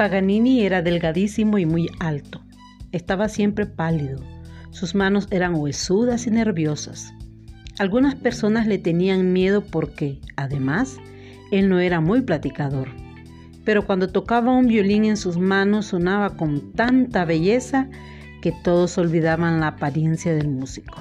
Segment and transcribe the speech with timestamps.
[0.00, 2.40] Paganini era delgadísimo y muy alto.
[2.90, 4.24] Estaba siempre pálido.
[4.70, 7.12] Sus manos eran huesudas y nerviosas.
[7.78, 10.96] Algunas personas le tenían miedo porque, además,
[11.50, 12.88] él no era muy platicador.
[13.66, 17.90] Pero cuando tocaba un violín en sus manos sonaba con tanta belleza
[18.40, 20.96] que todos olvidaban la apariencia del músico.